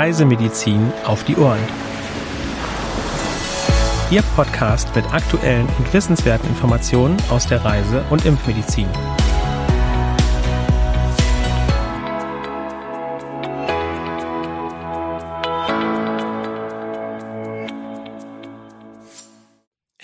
Reisemedizin 0.00 0.90
auf 1.04 1.24
die 1.24 1.36
Ohren. 1.36 1.58
Ihr 4.10 4.22
Podcast 4.34 4.96
mit 4.96 5.04
aktuellen 5.12 5.68
und 5.78 5.92
wissenswerten 5.92 6.48
Informationen 6.48 7.18
aus 7.28 7.46
der 7.46 7.62
Reise- 7.62 8.02
und 8.08 8.24
Impfmedizin. 8.24 8.88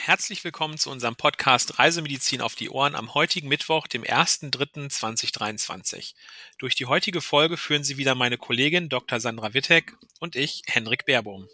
Herzlich 0.07 0.43
willkommen 0.45 0.79
zu 0.79 0.89
unserem 0.93 1.17
Podcast 1.17 1.81
Reisemedizin 1.81 2.41
auf 2.41 2.55
die 2.55 2.71
Ohren 2.71 2.95
am 2.95 3.15
heutigen 3.15 3.49
Mittwoch, 3.49 3.89
dem 3.89 4.05
1.3.2023. 4.05 6.15
Durch 6.59 6.77
die 6.77 6.87
heutige 6.87 7.21
Folge 7.21 7.57
führen 7.57 7.83
Sie 7.83 7.97
wieder 7.97 8.15
meine 8.15 8.39
Kollegin 8.39 8.89
Dr. 8.89 9.19
Sandra 9.19 9.53
Wittek 9.53 9.97
und 10.21 10.37
ich, 10.37 10.63
Henrik 10.69 11.07
Baerbohm. 11.07 11.49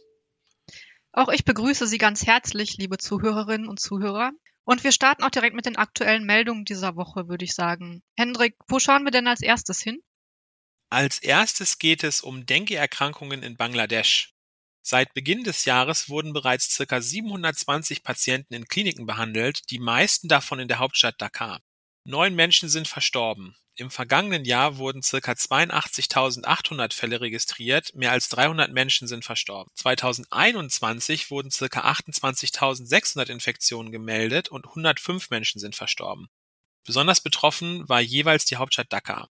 Auch 1.12 1.30
ich 1.30 1.46
begrüße 1.46 1.86
Sie 1.86 1.96
ganz 1.96 2.26
herzlich, 2.26 2.76
liebe 2.76 2.98
Zuhörerinnen 2.98 3.68
und 3.68 3.80
Zuhörer. 3.80 4.32
Und 4.64 4.84
wir 4.84 4.92
starten 4.92 5.22
auch 5.22 5.30
direkt 5.30 5.56
mit 5.56 5.64
den 5.64 5.76
aktuellen 5.76 6.26
Meldungen 6.26 6.66
dieser 6.66 6.94
Woche, 6.94 7.28
würde 7.28 7.46
ich 7.46 7.54
sagen. 7.54 8.02
Hendrik, 8.18 8.56
wo 8.68 8.78
schauen 8.78 9.04
wir 9.04 9.12
denn 9.12 9.28
als 9.28 9.40
erstes 9.40 9.80
hin? 9.80 10.02
Als 10.90 11.20
erstes 11.20 11.78
geht 11.78 12.04
es 12.04 12.20
um 12.20 12.44
Dengue-Erkrankungen 12.44 13.42
in 13.42 13.56
Bangladesch. 13.56 14.31
Seit 14.84 15.14
Beginn 15.14 15.44
des 15.44 15.64
Jahres 15.64 16.08
wurden 16.08 16.32
bereits 16.32 16.74
circa 16.74 17.00
720 17.00 18.02
Patienten 18.02 18.54
in 18.54 18.66
Kliniken 18.66 19.06
behandelt, 19.06 19.70
die 19.70 19.78
meisten 19.78 20.26
davon 20.26 20.58
in 20.58 20.66
der 20.66 20.80
Hauptstadt 20.80 21.20
Dakar. 21.20 21.60
Neun 22.04 22.34
Menschen 22.34 22.68
sind 22.68 22.88
verstorben. 22.88 23.54
Im 23.76 23.90
vergangenen 23.90 24.44
Jahr 24.44 24.76
wurden 24.76 25.02
circa 25.02 25.32
82.800 25.32 26.92
Fälle 26.92 27.20
registriert, 27.20 27.94
mehr 27.94 28.10
als 28.10 28.28
300 28.28 28.72
Menschen 28.72 29.08
sind 29.08 29.24
verstorben. 29.24 29.70
2021 29.76 31.30
wurden 31.30 31.50
circa 31.50 31.90
28.600 31.90 33.30
Infektionen 33.30 33.92
gemeldet 33.92 34.48
und 34.48 34.66
105 34.66 35.30
Menschen 35.30 35.58
sind 35.60 35.76
verstorben. 35.76 36.28
Besonders 36.84 37.20
betroffen 37.20 37.88
war 37.88 38.00
jeweils 38.00 38.44
die 38.44 38.56
Hauptstadt 38.56 38.92
Dakar. 38.92 39.30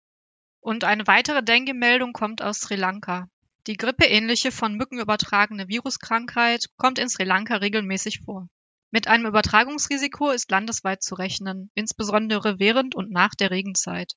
Und 0.61 0.85
eine 0.85 1.07
weitere 1.07 1.45
Dengue-Meldung 1.45 2.13
kommt 2.13 2.43
aus 2.43 2.61
Sri 2.61 2.75
Lanka. 2.75 3.29
Die 3.67 3.77
grippeähnliche 3.77 4.53
von 4.53 4.77
Mücken 4.77 5.01
übertragene 5.01 5.67
Viruskrankheit 5.67 6.67
kommt 6.77 7.01
in 7.01 7.09
Sri 7.09 7.25
Lanka 7.25 7.57
regelmäßig 7.57 8.21
vor. 8.21 8.49
Mit 8.93 9.09
einem 9.09 9.27
Übertragungsrisiko 9.27 10.31
ist 10.31 10.53
landesweit 10.53 11.03
zu 11.03 11.17
rechnen, 11.17 11.73
insbesondere 11.75 12.61
während 12.61 12.95
und 12.95 13.11
nach 13.11 13.35
der 13.35 13.51
Regenzeit. 13.51 14.13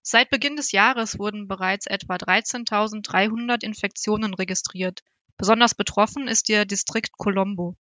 Seit 0.00 0.30
Beginn 0.30 0.56
des 0.56 0.72
Jahres 0.72 1.18
wurden 1.18 1.48
bereits 1.48 1.86
etwa 1.86 2.16
13.300 2.16 3.62
Infektionen 3.62 4.32
registriert. 4.32 5.02
Besonders 5.36 5.74
betroffen 5.74 6.26
ist 6.26 6.48
der 6.48 6.64
Distrikt 6.64 7.12
Colombo. 7.12 7.76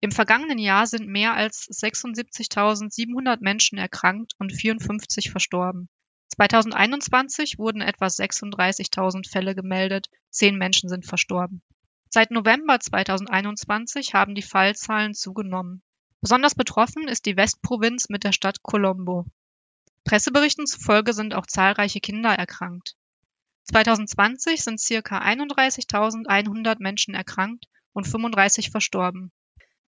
Im 0.00 0.10
vergangenen 0.10 0.58
Jahr 0.58 0.86
sind 0.86 1.06
mehr 1.06 1.34
als 1.34 1.68
76.700 1.68 3.40
Menschen 3.40 3.76
erkrankt 3.76 4.32
und 4.38 4.54
54 4.54 5.30
verstorben. 5.30 5.90
2021 6.36 7.58
wurden 7.58 7.80
etwa 7.80 8.06
36.000 8.06 9.28
Fälle 9.28 9.54
gemeldet, 9.54 10.08
zehn 10.30 10.56
Menschen 10.56 10.88
sind 10.88 11.04
verstorben. 11.04 11.62
Seit 12.08 12.30
November 12.30 12.80
2021 12.80 14.14
haben 14.14 14.34
die 14.34 14.42
Fallzahlen 14.42 15.14
zugenommen. 15.14 15.82
Besonders 16.20 16.54
betroffen 16.54 17.08
ist 17.08 17.26
die 17.26 17.36
Westprovinz 17.36 18.08
mit 18.08 18.24
der 18.24 18.32
Stadt 18.32 18.62
Colombo. 18.62 19.26
Presseberichten 20.04 20.66
zufolge 20.66 21.12
sind 21.12 21.34
auch 21.34 21.46
zahlreiche 21.46 22.00
Kinder 22.00 22.30
erkrankt. 22.30 22.96
2020 23.64 24.62
sind 24.62 24.80
circa 24.80 25.20
31.100 25.20 26.76
Menschen 26.78 27.14
erkrankt 27.14 27.66
und 27.92 28.08
35 28.08 28.70
verstorben. 28.70 29.32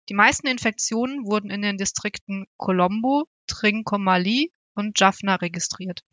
Die 0.09 0.13
meisten 0.13 0.47
Infektionen 0.47 1.25
wurden 1.25 1.49
in 1.49 1.61
den 1.61 1.77
Distrikten 1.77 2.45
Colombo, 2.57 3.25
Trincomalee 3.47 4.51
und 4.75 4.99
Jaffna 4.99 5.35
registriert. 5.35 6.03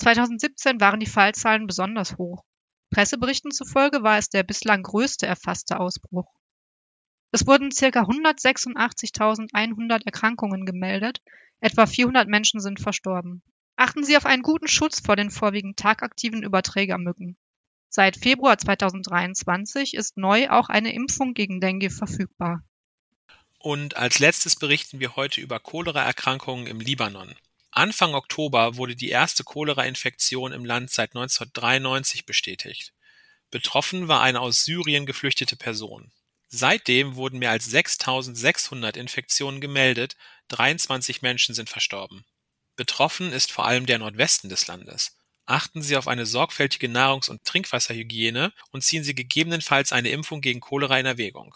2017 0.00 0.80
waren 0.80 0.98
die 0.98 1.06
Fallzahlen 1.06 1.66
besonders 1.66 2.16
hoch. 2.16 2.42
Presseberichten 2.90 3.52
zufolge 3.52 4.02
war 4.02 4.18
es 4.18 4.30
der 4.30 4.42
bislang 4.42 4.82
größte 4.82 5.26
erfasste 5.26 5.78
Ausbruch. 5.78 6.26
Es 7.32 7.46
wurden 7.46 7.70
ca. 7.70 7.86
186.100 7.86 10.04
Erkrankungen 10.04 10.66
gemeldet, 10.66 11.22
etwa 11.60 11.86
400 11.86 12.28
Menschen 12.28 12.60
sind 12.60 12.80
verstorben. 12.80 13.42
Achten 13.76 14.02
Sie 14.02 14.16
auf 14.16 14.26
einen 14.26 14.42
guten 14.42 14.66
Schutz 14.68 15.00
vor 15.00 15.16
den 15.16 15.30
vorwiegend 15.30 15.78
tagaktiven 15.78 16.42
Überträgermücken. 16.42 17.36
Seit 17.88 18.16
Februar 18.16 18.58
2023 18.58 19.94
ist 19.94 20.16
neu 20.16 20.48
auch 20.48 20.68
eine 20.68 20.92
Impfung 20.92 21.34
gegen 21.34 21.60
Dengue 21.60 21.90
verfügbar. 21.90 22.64
Und 23.58 23.96
als 23.96 24.18
letztes 24.18 24.56
berichten 24.56 24.98
wir 25.00 25.16
heute 25.16 25.40
über 25.40 25.60
Choleraerkrankungen 25.60 26.66
im 26.66 26.80
Libanon. 26.80 27.34
Anfang 27.72 28.14
Oktober 28.14 28.76
wurde 28.76 28.96
die 28.96 29.10
erste 29.10 29.44
Cholera-Infektion 29.44 30.52
im 30.52 30.64
Land 30.64 30.90
seit 30.90 31.10
1993 31.10 32.26
bestätigt. 32.26 32.92
Betroffen 33.50 34.08
war 34.08 34.22
eine 34.22 34.40
aus 34.40 34.64
Syrien 34.64 35.06
geflüchtete 35.06 35.56
Person. 35.56 36.10
Seitdem 36.48 37.14
wurden 37.14 37.38
mehr 37.38 37.52
als 37.52 37.66
6600 37.66 38.96
Infektionen 38.96 39.60
gemeldet, 39.60 40.16
23 40.48 41.22
Menschen 41.22 41.54
sind 41.54 41.68
verstorben. 41.70 42.24
Betroffen 42.74 43.32
ist 43.32 43.52
vor 43.52 43.66
allem 43.66 43.86
der 43.86 43.98
Nordwesten 44.00 44.50
des 44.50 44.66
Landes. 44.66 45.16
Achten 45.46 45.82
Sie 45.82 45.96
auf 45.96 46.08
eine 46.08 46.26
sorgfältige 46.26 46.88
Nahrungs- 46.88 47.28
und 47.28 47.44
Trinkwasserhygiene 47.44 48.52
und 48.72 48.82
ziehen 48.82 49.04
Sie 49.04 49.14
gegebenenfalls 49.14 49.92
eine 49.92 50.10
Impfung 50.10 50.40
gegen 50.40 50.60
Cholera 50.60 50.98
in 50.98 51.06
Erwägung. 51.06 51.54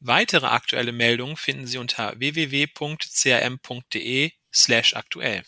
Weitere 0.00 0.46
aktuelle 0.46 0.92
Meldungen 0.92 1.36
finden 1.36 1.66
Sie 1.66 1.78
unter 1.78 2.18
www.crm.de 2.18 2.72
slash 4.54 4.94
aktuell. 4.94 5.42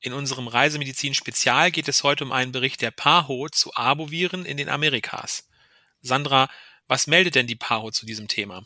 In 0.00 0.12
unserem 0.12 0.48
Reisemedizin-Spezial 0.48 1.70
geht 1.70 1.88
es 1.88 2.02
heute 2.02 2.24
um 2.24 2.32
einen 2.32 2.52
Bericht 2.52 2.82
der 2.82 2.90
PAHO 2.90 3.48
zu 3.48 3.74
Arboviren 3.74 4.44
in 4.44 4.58
den 4.58 4.68
Amerikas. 4.68 5.48
Sandra, 6.02 6.48
was 6.86 7.06
meldet 7.06 7.34
denn 7.34 7.46
die 7.46 7.56
PAHO 7.56 7.90
zu 7.90 8.04
diesem 8.04 8.28
Thema? 8.28 8.64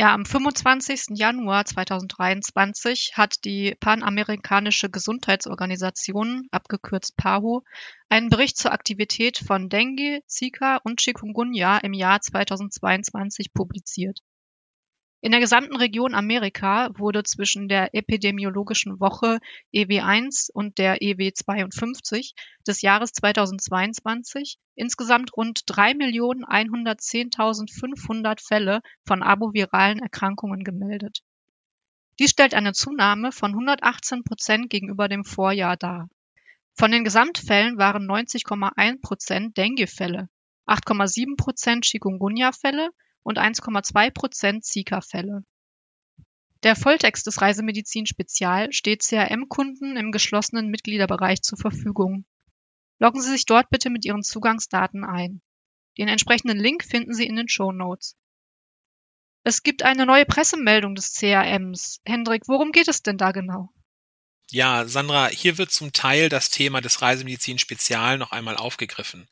Ja, 0.00 0.14
am 0.14 0.24
25. 0.24 1.18
Januar 1.18 1.64
2023 1.64 3.14
hat 3.14 3.44
die 3.44 3.74
Panamerikanische 3.80 4.90
Gesundheitsorganisation, 4.90 6.46
abgekürzt 6.52 7.16
PAHO, 7.16 7.64
einen 8.08 8.28
Bericht 8.28 8.58
zur 8.58 8.72
Aktivität 8.72 9.38
von 9.38 9.68
Dengue, 9.68 10.20
Zika 10.26 10.76
und 10.84 11.00
Chikungunya 11.00 11.78
im 11.78 11.94
Jahr 11.94 12.20
2022 12.20 13.52
publiziert. 13.52 14.20
In 15.20 15.32
der 15.32 15.40
gesamten 15.40 15.74
Region 15.74 16.14
Amerika 16.14 16.90
wurde 16.96 17.24
zwischen 17.24 17.68
der 17.68 17.92
epidemiologischen 17.92 19.00
Woche 19.00 19.40
EW1 19.74 20.48
und 20.52 20.78
der 20.78 20.98
EW52 20.98 22.34
des 22.64 22.82
Jahres 22.82 23.10
2022 23.14 24.58
insgesamt 24.76 25.36
rund 25.36 25.58
3.110.500 25.66 28.46
Fälle 28.46 28.80
von 29.04 29.24
arboviralen 29.24 29.98
Erkrankungen 29.98 30.62
gemeldet. 30.62 31.24
Dies 32.20 32.30
stellt 32.30 32.54
eine 32.54 32.72
Zunahme 32.72 33.32
von 33.32 33.50
118 33.50 34.22
Prozent 34.22 34.70
gegenüber 34.70 35.08
dem 35.08 35.24
Vorjahr 35.24 35.76
dar. 35.76 36.08
Von 36.74 36.92
den 36.92 37.02
Gesamtfällen 37.02 37.76
waren 37.76 38.08
90,1 38.08 39.00
Prozent 39.00 39.56
Dengue-Fälle, 39.56 40.28
8,7 40.68 41.36
Prozent 41.36 41.84
Chikungunya-Fälle 41.84 42.90
und 43.28 43.38
1,2 43.38 44.10
Prozent 44.10 44.64
Zika-Fälle. 44.64 45.44
Der 46.62 46.74
Volltext 46.74 47.26
des 47.26 47.42
Reisemedizin 47.42 48.06
Spezial 48.06 48.72
steht 48.72 49.02
CRM-Kunden 49.02 49.98
im 49.98 50.12
geschlossenen 50.12 50.68
Mitgliederbereich 50.68 51.42
zur 51.42 51.58
Verfügung. 51.58 52.24
Loggen 52.98 53.20
Sie 53.20 53.30
sich 53.30 53.44
dort 53.44 53.68
bitte 53.68 53.90
mit 53.90 54.06
Ihren 54.06 54.22
Zugangsdaten 54.22 55.04
ein. 55.04 55.42
Den 55.98 56.08
entsprechenden 56.08 56.58
Link 56.58 56.82
finden 56.84 57.12
Sie 57.12 57.26
in 57.26 57.36
den 57.36 57.50
Show. 57.50 57.70
Es 59.44 59.62
gibt 59.62 59.82
eine 59.82 60.06
neue 60.06 60.24
Pressemeldung 60.24 60.94
des 60.94 61.12
CRMs. 61.12 62.00
Hendrik, 62.06 62.48
worum 62.48 62.72
geht 62.72 62.88
es 62.88 63.02
denn 63.02 63.18
da 63.18 63.32
genau? 63.32 63.68
Ja, 64.50 64.88
Sandra, 64.88 65.28
hier 65.28 65.58
wird 65.58 65.70
zum 65.70 65.92
Teil 65.92 66.30
das 66.30 66.48
Thema 66.48 66.80
des 66.80 67.02
Reisemedizin 67.02 67.58
Spezial 67.58 68.16
noch 68.16 68.32
einmal 68.32 68.56
aufgegriffen. 68.56 69.28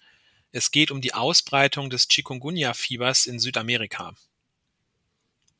Es 0.52 0.70
geht 0.70 0.90
um 0.90 1.00
die 1.00 1.14
Ausbreitung 1.14 1.90
des 1.90 2.08
Chikungunya-Fiebers 2.08 3.26
in 3.26 3.38
Südamerika. 3.38 4.14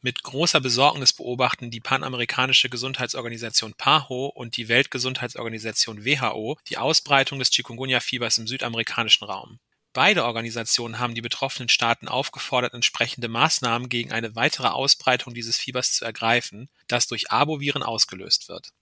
Mit 0.01 0.23
großer 0.23 0.61
Besorgnis 0.61 1.13
beobachten 1.13 1.71
die 1.71 1.81
Panamerikanische 1.81 2.69
Gesundheitsorganisation 2.69 3.75
PAHO 3.75 4.27
und 4.27 4.57
die 4.57 4.69
Weltgesundheitsorganisation 4.69 6.05
WHO 6.05 6.59
die 6.69 6.79
Ausbreitung 6.79 7.39
des 7.39 7.51
Chikungunya-Fiebers 7.51 8.39
im 8.39 8.47
südamerikanischen 8.47 9.27
Raum. 9.27 9.59
Beide 9.93 10.25
Organisationen 10.25 10.99
haben 10.99 11.15
die 11.15 11.23
betroffenen 11.23 11.71
Staaten 11.71 12.07
aufgefordert, 12.07 12.75
entsprechende 12.75 13.29
Maßnahmen 13.29 13.89
gegen 13.89 14.13
eine 14.13 14.37
weitere 14.37 14.69
Ausbreitung 14.69 15.33
dieses 15.33 15.57
Fiebers 15.57 15.95
zu 15.95 16.05
ergreifen, 16.05 16.69
das 16.87 17.09
durch 17.09 17.33
Arboviren 17.33 17.83
ausgelöst 17.83 18.49
wird. 18.49 18.75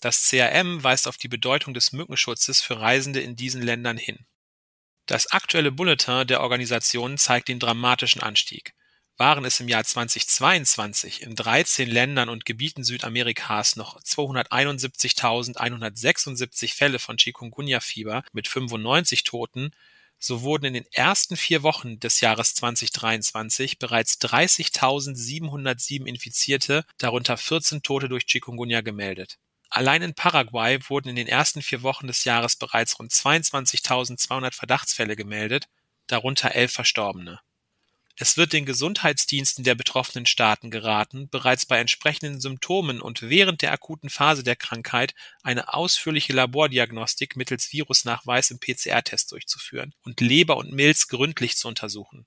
Das 0.00 0.28
CRM 0.28 0.84
weist 0.84 1.08
auf 1.08 1.16
die 1.16 1.28
Bedeutung 1.28 1.74
des 1.74 1.92
Mückenschutzes 1.92 2.60
für 2.60 2.78
Reisende 2.78 3.20
in 3.20 3.36
diesen 3.36 3.62
Ländern 3.62 3.96
hin. 3.96 4.26
Das 5.08 5.32
aktuelle 5.32 5.72
Bulletin 5.72 6.26
der 6.26 6.42
Organisation 6.42 7.16
zeigt 7.16 7.48
den 7.48 7.58
dramatischen 7.58 8.20
Anstieg. 8.20 8.74
Waren 9.16 9.46
es 9.46 9.58
im 9.58 9.66
Jahr 9.66 9.82
2022 9.82 11.22
in 11.22 11.34
13 11.34 11.88
Ländern 11.88 12.28
und 12.28 12.44
Gebieten 12.44 12.84
Südamerikas 12.84 13.76
noch 13.76 13.98
271.176 14.02 16.74
Fälle 16.74 16.98
von 16.98 17.16
Chikungunya-Fieber 17.16 18.22
mit 18.34 18.48
95 18.48 19.24
Toten, 19.24 19.70
so 20.18 20.42
wurden 20.42 20.66
in 20.66 20.74
den 20.74 20.84
ersten 20.92 21.38
vier 21.38 21.62
Wochen 21.62 21.98
des 22.00 22.20
Jahres 22.20 22.54
2023 22.56 23.78
bereits 23.78 24.20
30.707 24.20 26.04
Infizierte, 26.04 26.84
darunter 26.98 27.38
14 27.38 27.82
Tote 27.82 28.10
durch 28.10 28.26
Chikungunya 28.26 28.82
gemeldet. 28.82 29.38
Allein 29.70 30.02
in 30.02 30.14
Paraguay 30.14 30.78
wurden 30.88 31.10
in 31.10 31.16
den 31.16 31.28
ersten 31.28 31.62
vier 31.62 31.82
Wochen 31.82 32.06
des 32.06 32.24
Jahres 32.24 32.56
bereits 32.56 32.98
rund 32.98 33.12
22.200 33.12 34.54
Verdachtsfälle 34.54 35.14
gemeldet, 35.14 35.68
darunter 36.06 36.54
elf 36.54 36.72
Verstorbene. 36.72 37.40
Es 38.20 38.36
wird 38.36 38.52
den 38.52 38.66
Gesundheitsdiensten 38.66 39.62
der 39.62 39.76
betroffenen 39.76 40.26
Staaten 40.26 40.72
geraten, 40.72 41.28
bereits 41.28 41.66
bei 41.66 41.78
entsprechenden 41.78 42.40
Symptomen 42.40 43.00
und 43.00 43.22
während 43.22 43.62
der 43.62 43.70
akuten 43.70 44.10
Phase 44.10 44.42
der 44.42 44.56
Krankheit 44.56 45.14
eine 45.44 45.72
ausführliche 45.72 46.32
Labordiagnostik 46.32 47.36
mittels 47.36 47.72
Virusnachweis 47.72 48.50
im 48.50 48.58
PCR-Test 48.58 49.30
durchzuführen 49.30 49.94
und 50.02 50.20
Leber 50.20 50.56
und 50.56 50.72
Milz 50.72 51.06
gründlich 51.06 51.56
zu 51.56 51.68
untersuchen. 51.68 52.26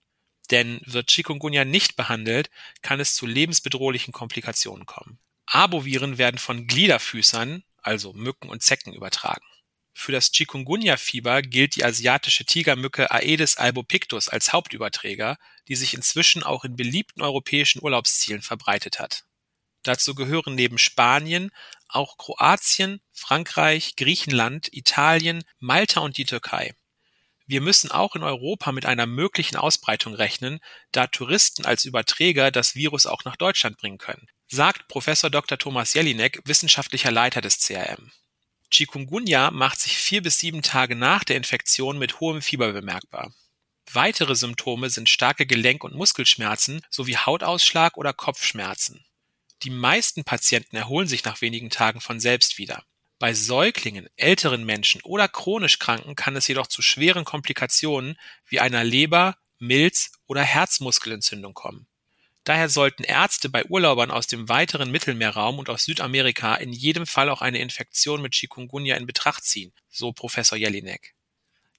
Denn 0.50 0.80
wird 0.86 1.10
Chikungunya 1.10 1.66
nicht 1.66 1.98
behandelt, 1.98 2.50
kann 2.82 3.02
es 3.02 3.14
zu 3.14 3.26
lebensbedrohlichen 3.26 4.14
Komplikationen 4.14 4.86
kommen. 4.86 5.20
Arboviren 5.54 6.18
werden 6.18 6.38
von 6.38 6.66
Gliederfüßern, 6.66 7.64
also 7.82 8.14
Mücken 8.14 8.50
und 8.50 8.64
Zecken, 8.64 8.94
übertragen. 8.94 9.46
Für 9.94 10.14
das 10.14 10.32
Chikungunya-Fieber 10.32 11.42
gilt 11.42 11.76
die 11.76 11.84
asiatische 11.84 12.46
Tigermücke 12.46 13.12
Aedes 13.12 13.58
albopictus 13.58 14.30
als 14.30 14.54
Hauptüberträger, 14.54 15.38
die 15.68 15.76
sich 15.76 15.94
inzwischen 15.94 16.44
auch 16.44 16.64
in 16.64 16.78
beliebten 16.78 17.22
europäischen 17.22 17.84
Urlaubszielen 17.84 18.42
verbreitet 18.42 19.00
hat. 19.00 19.26
Dazu 19.84 20.16
gehören 20.16 20.56
neben 20.56 20.78
Spanien 20.78 21.52
auch 21.90 22.16
Kroatien, 22.16 23.02
Frankreich, 23.12 23.98
Griechenland, 23.98 24.70
Italien, 24.72 25.44
Malta 25.60 26.00
und 26.00 26.16
die 26.16 26.26
Türkei. 26.26 26.76
Wir 27.46 27.60
müssen 27.60 27.92
auch 27.92 28.16
in 28.16 28.24
Europa 28.24 28.72
mit 28.72 28.86
einer 28.86 29.06
möglichen 29.06 29.58
Ausbreitung 29.58 30.14
rechnen, 30.14 30.62
da 30.94 31.08
Touristen 31.08 31.66
als 31.66 31.84
Überträger 31.84 32.52
das 32.52 32.76
Virus 32.76 33.06
auch 33.06 33.26
nach 33.26 33.36
Deutschland 33.36 33.78
bringen 33.78 33.98
können 33.98 34.30
sagt 34.52 34.90
Professor 34.90 35.30
Dr. 35.30 35.58
Thomas 35.58 35.94
Jelinek, 35.94 36.42
wissenschaftlicher 36.44 37.10
Leiter 37.10 37.40
des 37.40 37.60
CRM. 37.60 38.12
Chikungunya 38.70 39.50
macht 39.50 39.80
sich 39.80 39.98
vier 39.98 40.22
bis 40.22 40.40
sieben 40.40 40.62
Tage 40.62 40.96
nach 40.96 41.24
der 41.24 41.38
Infektion 41.38 41.98
mit 41.98 42.20
hohem 42.20 42.42
Fieber 42.42 42.74
bemerkbar. 42.74 43.34
Weitere 43.94 44.36
Symptome 44.36 44.90
sind 44.90 45.10
starke 45.10 45.46
Gelenk- 45.46 45.84
und 45.84 45.96
Muskelschmerzen 45.96 46.82
sowie 46.90 47.16
Hautausschlag 47.16 47.96
oder 47.98 48.12
Kopfschmerzen. 48.12 49.06
Die 49.64 49.70
meisten 49.70 50.26
Patienten 50.26 50.76
erholen 50.76 51.08
sich 51.08 51.24
nach 51.24 51.40
wenigen 51.40 51.70
Tagen 51.70 52.02
von 52.02 52.20
selbst 52.20 52.58
wieder. 52.58 52.84
Bei 53.20 53.34
Säuglingen, 53.34 54.10
älteren 54.18 54.66
Menschen 54.66 55.02
oder 55.04 55.30
chronisch 55.30 55.80
Kranken 55.80 56.16
kann 56.16 56.36
es 56.36 56.48
jedoch 56.48 56.68
zu 56.68 56.82
schweren 56.82 57.24
Komplikationen 57.24 58.18
wie 58.48 58.60
einer 58.60 58.84
Leber-, 58.84 59.38
Milz- 59.60 60.12
oder 60.26 60.42
Herzmuskelentzündung 60.42 61.54
kommen. 61.54 61.88
Daher 62.44 62.70
sollten 62.70 63.04
Ärzte 63.04 63.50
bei 63.50 63.66
Urlaubern 63.66 64.10
aus 64.10 64.26
dem 64.26 64.50
weiteren 64.50 64.90
Mittelmeerraum 64.90 65.60
und 65.60 65.70
aus 65.70 65.86
Südamerika 65.86 66.56
in 66.56 66.74
jedem 66.74 67.06
Fall 67.06 67.30
auch 67.30 67.42
eine 67.42 67.60
Infektion 67.60 68.22
mit 68.22 68.34
Chikungunya 68.34 68.96
in 68.96 69.06
Betracht 69.06 69.44
ziehen, 69.44 69.74
so 69.90 70.12
Professor 70.12 70.58
Jelinek. 70.58 71.14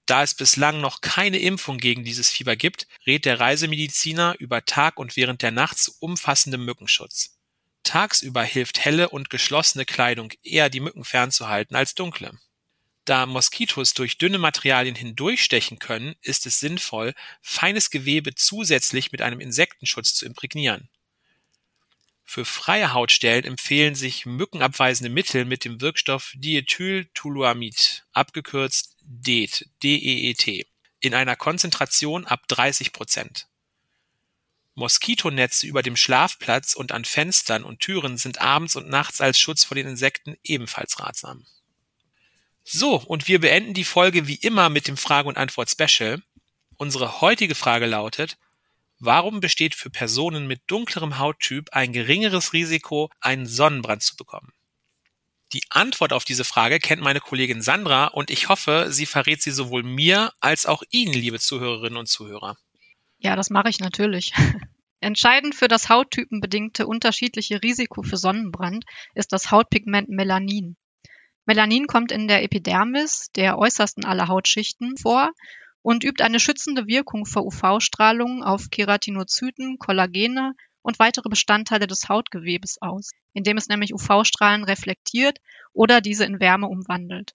Da 0.07 0.23
es 0.23 0.35
bislang 0.35 0.81
noch 0.81 1.01
keine 1.01 1.39
Impfung 1.39 1.79
gegen 1.79 2.05
dieses 2.05 2.29
Fieber 2.29 2.57
gibt, 2.57 2.87
rät 3.07 3.25
der 3.25 3.41
Reisemediziner 3.41 4.37
über 4.39 4.65
Tag 4.65 4.99
und 4.99 5.17
während 5.17 5.43
der 5.43 5.53
Nacht 5.53 5.79
zu 5.79 5.93
umfassendem 6.01 6.65
Mückenschutz. 6.65 7.39
Tagsüber 7.83 8.43
hilft 8.43 8.85
helle 8.85 9.09
und 9.09 9.31
geschlossene 9.31 9.85
Kleidung 9.85 10.33
eher 10.43 10.71
die 10.71 10.81
Mücken 10.81 11.05
fernzuhalten 11.05 11.77
als 11.77 11.95
dunkle. 11.95 12.39
Da 13.05 13.27
Moskitos 13.27 13.95
durch 13.95 14.17
dünne 14.19 14.39
Materialien 14.39 14.95
hindurchstechen 14.95 15.79
können, 15.79 16.15
ist 16.23 16.47
es 16.47 16.61
sinnvoll, 16.61 17.15
feines 17.41 17.91
Gewebe 17.91 18.35
zusätzlich 18.35 19.11
mit 19.11 19.23
einem 19.23 19.41
Insektenschutz 19.41 20.15
zu 20.15 20.25
imprägnieren. 20.25 20.89
Für 22.25 22.45
freie 22.45 22.93
Hautstellen 22.93 23.45
empfehlen 23.45 23.95
sich 23.95 24.25
mückenabweisende 24.25 25.11
Mittel 25.11 25.45
mit 25.45 25.65
dem 25.65 25.81
Wirkstoff 25.81 26.33
Diethyltoluamid, 26.37 28.05
abgekürzt 28.13 28.97
DEET, 29.03 29.69
DEET, 29.83 30.67
in 31.01 31.15
einer 31.15 31.37
Konzentration 31.37 32.25
ab 32.27 32.47
30 32.47 32.93
Prozent. 32.93 33.49
Moskitonetze 34.75 35.67
über 35.67 35.83
dem 35.83 35.97
Schlafplatz 35.97 36.75
und 36.75 36.93
an 36.93 37.05
Fenstern 37.05 37.65
und 37.65 37.81
Türen 37.81 38.17
sind 38.17 38.41
abends 38.41 38.77
und 38.77 38.89
nachts 38.89 39.21
als 39.21 39.39
Schutz 39.39 39.65
vor 39.65 39.75
den 39.75 39.89
Insekten 39.89 40.37
ebenfalls 40.45 41.01
ratsam. 41.01 41.45
So, 42.65 42.97
und 42.97 43.29
wir 43.29 43.41
beenden 43.41 43.75
die 43.75 43.85
Folge 43.85 44.29
wie 44.29 44.37
immer 44.37 44.69
mit 44.69 44.87
dem 44.87 44.97
Frage- 44.97 45.29
und 45.29 45.37
Antwort-Special. 45.37 46.23
Unsere 46.77 47.21
heutige 47.21 47.55
Frage 47.55 47.87
lautet, 47.87 48.39
warum 48.99 49.41
besteht 49.41 49.75
für 49.75 49.91
Personen 49.91 50.47
mit 50.47 50.63
dunklerem 50.69 51.19
Hauttyp 51.19 51.71
ein 51.73 51.93
geringeres 51.93 52.53
Risiko, 52.53 53.11
einen 53.21 53.47
Sonnenbrand 53.47 54.03
zu 54.03 54.17
bekommen? 54.17 54.53
Die 55.53 55.65
Antwort 55.69 56.15
auf 56.15 56.25
diese 56.25 56.45
Frage 56.45 56.79
kennt 56.79 57.03
meine 57.03 57.21
Kollegin 57.21 57.61
Sandra 57.61 58.07
und 58.07 58.31
ich 58.31 58.49
hoffe, 58.49 58.87
sie 58.89 59.05
verrät 59.05 59.43
sie 59.43 59.51
sowohl 59.51 59.83
mir 59.83 60.33
als 60.41 60.65
auch 60.65 60.83
Ihnen, 60.91 61.13
liebe 61.13 61.39
Zuhörerinnen 61.39 61.99
und 61.99 62.07
Zuhörer. 62.07 62.57
Ja, 63.19 63.37
das 63.37 63.51
mache 63.51 63.69
ich 63.69 63.79
natürlich. 63.79 64.33
Entscheidend 65.01 65.55
für 65.55 65.69
das 65.69 65.89
hauttypenbedingte 65.89 66.87
unterschiedliche 66.87 67.63
Risiko 67.63 68.03
für 68.03 68.17
Sonnenbrand 68.17 68.85
ist 69.15 69.33
das 69.33 69.51
Hautpigment 69.51 70.09
Melanin. 70.09 70.77
Melanin 71.45 71.87
kommt 71.87 72.13
in 72.13 72.29
der 72.29 72.45
Epidermis, 72.45 73.31
der 73.35 73.59
äußersten 73.59 74.05
aller 74.05 74.29
Hautschichten, 74.29 74.97
vor 74.97 75.33
und 75.83 76.05
übt 76.05 76.23
eine 76.23 76.39
schützende 76.39 76.87
Wirkung 76.87 77.27
vor 77.27 77.45
UV-Strahlung 77.45 78.45
auf 78.45 78.71
Keratinozyten, 78.71 79.79
Kollagene 79.79 80.55
und 80.83 80.99
weitere 80.99 81.29
Bestandteile 81.29 81.89
des 81.89 82.09
Hautgewebes 82.09 82.81
aus, 82.81 83.11
indem 83.33 83.57
es 83.57 83.69
nämlich 83.69 83.93
UV-Strahlen 83.93 84.65
reflektiert 84.65 85.39
oder 85.73 86.01
diese 86.01 86.25
in 86.25 86.39
Wärme 86.39 86.69
umwandelt. 86.69 87.35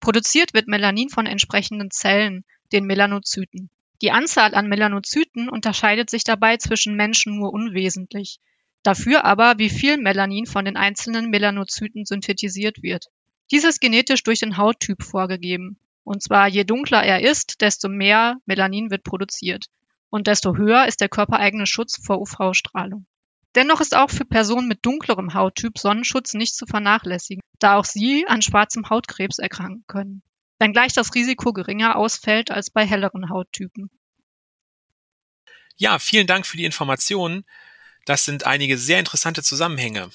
Produziert 0.00 0.54
wird 0.54 0.68
Melanin 0.68 1.08
von 1.08 1.26
entsprechenden 1.26 1.90
Zellen, 1.90 2.44
den 2.72 2.84
Melanozyten. 2.84 3.70
Die 4.02 4.12
Anzahl 4.12 4.54
an 4.54 4.68
Melanozyten 4.68 5.48
unterscheidet 5.48 6.10
sich 6.10 6.22
dabei 6.22 6.56
zwischen 6.58 6.94
Menschen 6.94 7.36
nur 7.36 7.52
unwesentlich. 7.52 8.38
Dafür 8.82 9.24
aber, 9.24 9.58
wie 9.58 9.70
viel 9.70 9.96
Melanin 9.96 10.46
von 10.46 10.64
den 10.64 10.76
einzelnen 10.76 11.30
Melanozyten 11.30 12.04
synthetisiert 12.04 12.82
wird. 12.82 13.06
Dies 13.50 13.64
ist 13.64 13.80
genetisch 13.80 14.22
durch 14.22 14.40
den 14.40 14.56
Hauttyp 14.56 15.02
vorgegeben. 15.02 15.78
Und 16.04 16.22
zwar 16.22 16.48
je 16.48 16.64
dunkler 16.64 17.02
er 17.02 17.20
ist, 17.20 17.60
desto 17.60 17.88
mehr 17.88 18.36
Melanin 18.46 18.90
wird 18.90 19.04
produziert. 19.04 19.66
Und 20.10 20.26
desto 20.26 20.56
höher 20.56 20.86
ist 20.86 21.00
der 21.00 21.08
körpereigene 21.08 21.66
Schutz 21.66 21.98
vor 22.02 22.20
UV-Strahlung. 22.20 23.06
Dennoch 23.54 23.80
ist 23.80 23.96
auch 23.96 24.10
für 24.10 24.24
Personen 24.24 24.68
mit 24.68 24.84
dunklerem 24.84 25.34
Hauttyp 25.34 25.78
Sonnenschutz 25.78 26.34
nicht 26.34 26.54
zu 26.54 26.66
vernachlässigen, 26.66 27.42
da 27.58 27.76
auch 27.76 27.84
sie 27.84 28.26
an 28.26 28.42
schwarzem 28.42 28.88
Hautkrebs 28.88 29.38
erkranken 29.38 29.84
können, 29.86 30.22
wenngleich 30.58 30.92
das 30.92 31.14
Risiko 31.14 31.52
geringer 31.52 31.96
ausfällt 31.96 32.50
als 32.50 32.70
bei 32.70 32.86
helleren 32.86 33.30
Hauttypen. 33.30 33.90
Ja, 35.76 35.98
vielen 35.98 36.26
Dank 36.26 36.46
für 36.46 36.56
die 36.56 36.64
Informationen. 36.64 37.44
Das 38.04 38.24
sind 38.24 38.46
einige 38.46 38.78
sehr 38.78 38.98
interessante 38.98 39.42
Zusammenhänge. 39.42 40.10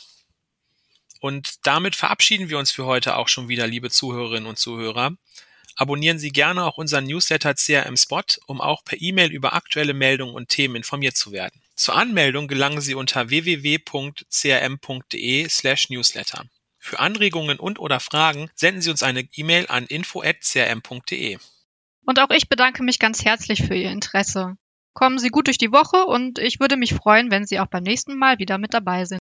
Und 1.24 1.65
damit 1.65 1.96
verabschieden 1.96 2.50
wir 2.50 2.58
uns 2.60 2.70
für 2.70 2.86
heute 2.86 3.15
auch 3.15 3.30
schon 3.30 3.48
wieder, 3.48 3.65
liebe 3.65 3.89
Zuhörerinnen 3.89 4.46
und 4.46 4.60
Zuhörer. 4.60 5.15
Abonnieren 5.77 6.20
Sie 6.20 6.34
gerne 6.34 6.65
auch 6.65 6.77
unseren 6.77 7.06
Newsletter 7.06 7.56
CRM 7.56 7.96
Spot, 7.96 8.25
um 8.46 8.60
auch 8.60 8.84
per 8.84 9.01
E-Mail 9.01 9.32
über 9.32 9.53
aktuelle 9.53 9.94
Meldungen 9.94 10.36
und 10.36 10.50
Themen 10.50 10.75
informiert 10.75 11.15
zu 11.15 11.32
werden. 11.32 11.62
Zur 11.75 11.96
Anmeldung 11.96 12.50
gelangen 12.50 12.82
Sie 12.82 12.94
unter 12.94 13.30
www.crm.de 13.30 14.18
slash 15.48 15.89
newsletter. 15.89 16.44
Für 16.77 17.00
Anregungen 17.00 17.58
und 17.58 17.80
oder 17.80 18.01
Fragen 18.01 18.50
senden 18.53 18.82
Sie 18.82 18.89
uns 18.89 19.01
eine 19.01 19.22
E-Mail 19.34 19.68
an 19.70 19.86
info.crm.de. 19.86 21.38
Und 22.06 22.20
auch 22.20 22.32
ich 22.32 22.50
bedanke 22.50 22.84
mich 22.84 23.00
ganz 23.00 23.24
herzlich 23.24 23.63
für 23.63 23.75
Ihr 23.75 23.92
Interesse. 23.92 24.58
Kommen 24.92 25.20
Sie 25.20 25.30
gut 25.30 25.48
durch 25.48 25.58
die 25.58 25.72
Woche 25.72 26.03
und 26.06 26.38
ich 26.38 26.60
würde 26.60 26.75
mich 26.75 26.94
freuen, 26.94 27.32
wenn 27.32 27.46
Sie 27.46 27.62
auch 27.62 27.68
beim 27.68 27.84
nächsten 27.84 28.18
Mal 28.18 28.39
wieder 28.39 28.58
mit 28.58 28.74
dabei 28.74 29.06
sind. 29.06 29.23